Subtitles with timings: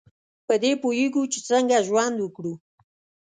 [0.47, 2.53] په دې پوهیږو چې څنګه ژوند وکړو.